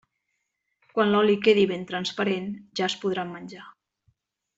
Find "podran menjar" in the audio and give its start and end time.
3.05-3.67